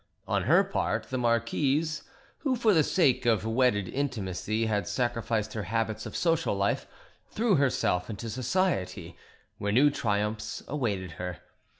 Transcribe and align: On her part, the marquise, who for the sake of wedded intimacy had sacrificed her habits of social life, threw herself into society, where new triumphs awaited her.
On 0.27 0.45
her 0.45 0.63
part, 0.63 1.11
the 1.11 1.19
marquise, 1.19 2.01
who 2.39 2.55
for 2.55 2.73
the 2.73 2.83
sake 2.83 3.27
of 3.27 3.45
wedded 3.45 3.87
intimacy 3.87 4.65
had 4.65 4.87
sacrificed 4.87 5.53
her 5.53 5.61
habits 5.69 6.07
of 6.07 6.15
social 6.17 6.55
life, 6.57 6.87
threw 7.29 7.57
herself 7.57 8.09
into 8.09 8.27
society, 8.27 9.15
where 9.59 9.71
new 9.71 9.91
triumphs 9.91 10.63
awaited 10.67 11.11
her. 11.21 11.37